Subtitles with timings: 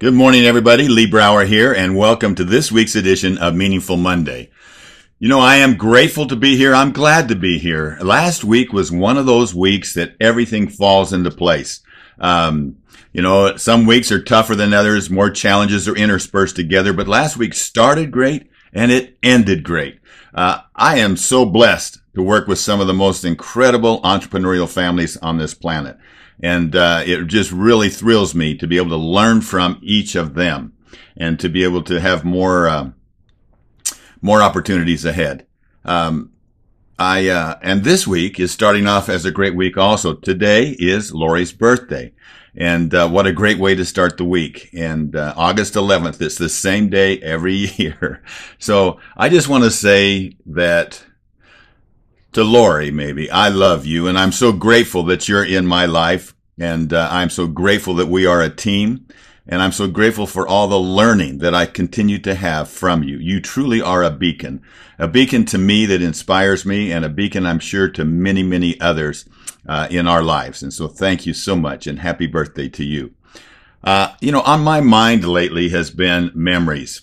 [0.00, 0.88] Good morning, everybody.
[0.88, 4.50] Lee Brower here, and welcome to this week's edition of Meaningful Monday.
[5.20, 6.74] You know, I am grateful to be here.
[6.74, 7.96] I'm glad to be here.
[8.00, 11.80] Last week was one of those weeks that everything falls into place.
[12.18, 12.78] Um,
[13.12, 17.36] you know, some weeks are tougher than others, more challenges are interspersed together, but last
[17.36, 20.00] week started great and it ended great.
[20.34, 25.16] Uh, I am so blessed to work with some of the most incredible entrepreneurial families
[25.18, 25.96] on this planet.
[26.40, 30.34] And uh, it just really thrills me to be able to learn from each of
[30.34, 30.72] them
[31.16, 32.90] and to be able to have more uh,
[34.20, 35.46] more opportunities ahead.
[35.84, 36.30] Um,
[36.98, 39.76] I uh, and this week is starting off as a great week.
[39.76, 42.12] Also, today is Lori's birthday,
[42.56, 44.70] and uh, what a great way to start the week.
[44.72, 48.22] And uh, August 11th, it's the same day every year.
[48.58, 51.04] So I just want to say that
[52.34, 53.30] to Lori, maybe.
[53.30, 56.34] I love you and I'm so grateful that you're in my life.
[56.58, 59.06] And uh, I'm so grateful that we are a team.
[59.46, 63.18] And I'm so grateful for all the learning that I continue to have from you.
[63.18, 64.62] You truly are a beacon,
[64.98, 68.80] a beacon to me that inspires me and a beacon, I'm sure, to many, many
[68.80, 69.26] others
[69.68, 70.62] uh, in our lives.
[70.62, 73.12] And so thank you so much and happy birthday to you.
[73.82, 77.02] Uh, you know, on my mind lately has been memories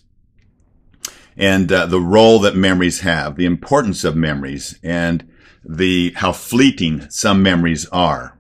[1.42, 5.28] and uh, the role that memories have, the importance of memories, and
[5.66, 8.38] the how fleeting some memories are.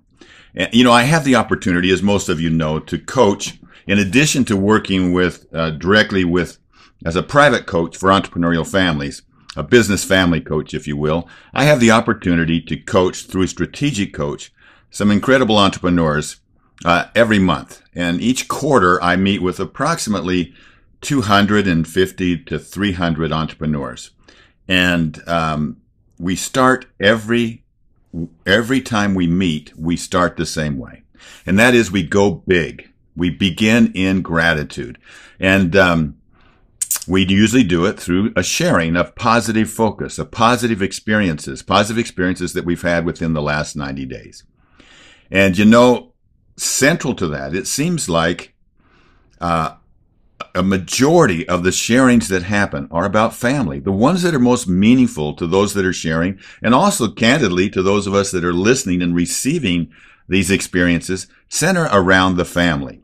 [0.55, 3.57] And, you know, I have the opportunity, as most of you know, to coach.
[3.87, 6.59] In addition to working with uh, directly with
[7.03, 9.23] as a private coach for entrepreneurial families,
[9.55, 14.13] a business family coach, if you will, I have the opportunity to coach through strategic
[14.13, 14.53] coach
[14.91, 16.41] some incredible entrepreneurs
[16.85, 17.81] uh, every month.
[17.95, 20.53] And each quarter, I meet with approximately
[21.01, 24.11] 250 to 300 entrepreneurs.
[24.67, 25.81] And um,
[26.19, 27.63] we start every
[28.45, 31.03] every time we meet, we start the same way,
[31.45, 32.89] and that is we go big.
[33.15, 34.97] We begin in gratitude,
[35.39, 36.17] and um,
[37.07, 42.53] we usually do it through a sharing of positive focus, of positive experiences, positive experiences
[42.53, 44.43] that we've had within the last 90 days.
[45.29, 46.13] And you know,
[46.57, 48.53] central to that, it seems like
[49.39, 49.75] uh,
[50.53, 53.79] a majority of the sharings that happen are about family.
[53.79, 57.81] The ones that are most meaningful to those that are sharing and also candidly to
[57.81, 59.91] those of us that are listening and receiving
[60.27, 63.01] these experiences center around the family.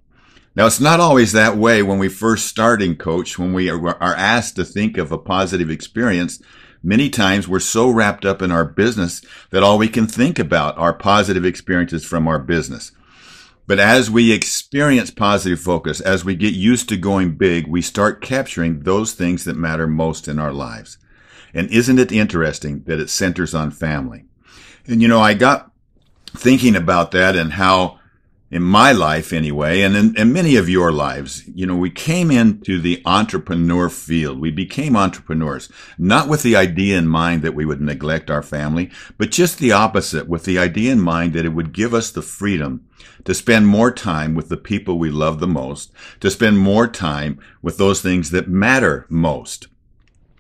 [0.56, 4.16] Now, it's not always that way when we first start in coach, when we are
[4.16, 6.42] asked to think of a positive experience.
[6.82, 9.22] Many times we're so wrapped up in our business
[9.52, 12.92] that all we can think about are positive experiences from our business.
[13.68, 18.22] But as we experience positive focus, as we get used to going big, we start
[18.22, 20.98] capturing those things that matter most in our lives.
[21.54, 24.24] And isn't it interesting that it centers on family?
[24.88, 25.72] And you know, I got
[26.28, 27.97] thinking about that and how
[28.50, 32.32] in my life anyway, and in, in, many of your lives, you know, we came
[32.32, 34.40] into the entrepreneur field.
[34.40, 38.90] We became entrepreneurs, not with the idea in mind that we would neglect our family,
[39.18, 42.22] but just the opposite, with the idea in mind that it would give us the
[42.22, 42.88] freedom
[43.26, 45.92] to spend more time with the people we love the most,
[46.22, 49.68] to spend more time with those things that matter most.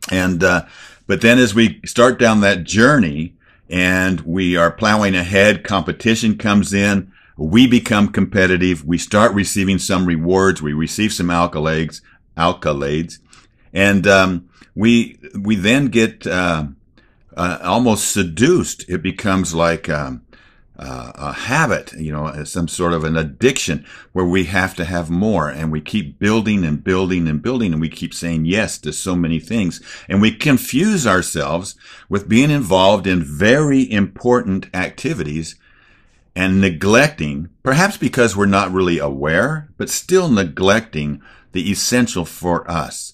[0.09, 0.65] And, uh,
[1.07, 3.35] but then as we start down that journey
[3.69, 8.83] and we are plowing ahead, competition comes in, we become competitive.
[8.83, 10.61] We start receiving some rewards.
[10.61, 12.01] We receive some accolades,
[12.35, 13.19] accolades,
[13.71, 16.67] and um, we we then get uh,
[17.35, 18.89] uh, almost seduced.
[18.89, 20.25] It becomes like um,
[20.79, 25.09] uh, a habit, you know, some sort of an addiction where we have to have
[25.09, 28.91] more, and we keep building and building and building, and we keep saying yes to
[28.91, 31.75] so many things, and we confuse ourselves
[32.09, 35.55] with being involved in very important activities
[36.37, 41.19] and neglecting, perhaps because we're not really aware, but still neglecting
[41.51, 43.13] the essential for us.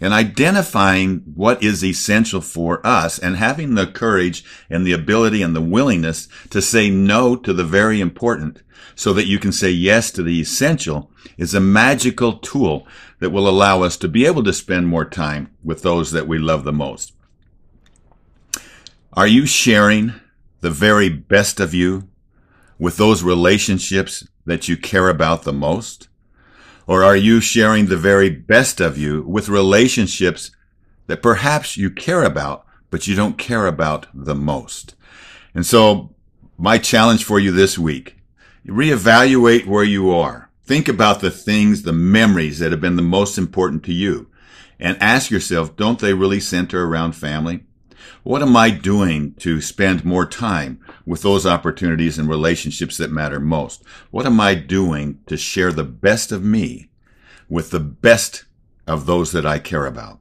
[0.00, 5.56] And identifying what is essential for us and having the courage and the ability and
[5.56, 8.62] the willingness to say no to the very important
[8.94, 12.86] so that you can say yes to the essential is a magical tool
[13.18, 16.38] that will allow us to be able to spend more time with those that we
[16.38, 17.12] love the most.
[19.14, 20.12] Are you sharing
[20.60, 22.06] the very best of you
[22.78, 26.08] with those relationships that you care about the most?
[26.86, 30.52] Or are you sharing the very best of you with relationships
[31.08, 34.94] that perhaps you care about, but you don't care about the most?
[35.54, 36.14] And so
[36.58, 38.16] my challenge for you this week,
[38.66, 40.50] reevaluate where you are.
[40.64, 44.28] Think about the things, the memories that have been the most important to you
[44.78, 47.64] and ask yourself, don't they really center around family?
[48.22, 53.40] What am I doing to spend more time with those opportunities and relationships that matter
[53.40, 53.82] most?
[54.10, 56.90] What am I doing to share the best of me
[57.48, 58.44] with the best
[58.86, 60.20] of those that I care about.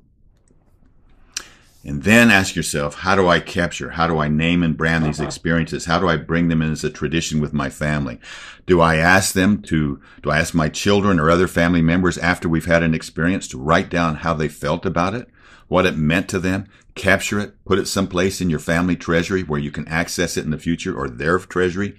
[1.87, 3.91] And then ask yourself, how do I capture?
[3.91, 5.27] How do I name and brand these uh-huh.
[5.27, 5.85] experiences?
[5.85, 8.19] How do I bring them in as a tradition with my family?
[8.65, 12.49] Do I ask them to, do I ask my children or other family members after
[12.49, 15.29] we've had an experience to write down how they felt about it?
[15.67, 16.65] What it meant to them?
[16.95, 20.51] Capture it, put it someplace in your family treasury where you can access it in
[20.51, 21.95] the future or their treasury.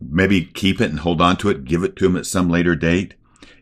[0.00, 2.76] Maybe keep it and hold on to it, give it to them at some later
[2.76, 3.14] date.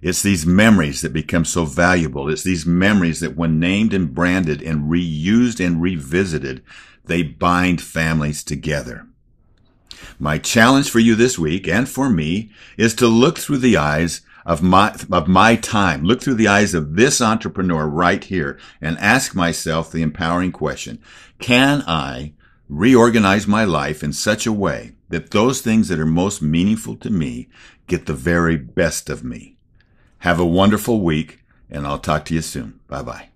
[0.04, 2.28] It's these memories that become so valuable.
[2.28, 6.62] It's these memories that when named and branded and reused and revisited,
[7.06, 9.06] they bind families together.
[10.18, 14.20] My challenge for you this week and for me is to look through the eyes
[14.44, 18.98] of my, of my time, look through the eyes of this entrepreneur right here and
[18.98, 21.00] ask myself the empowering question.
[21.38, 22.34] Can I
[22.68, 27.08] reorganize my life in such a way that those things that are most meaningful to
[27.08, 27.48] me
[27.86, 29.53] get the very best of me?
[30.24, 32.80] Have a wonderful week, and I'll talk to you soon.
[32.88, 33.28] Bye bye.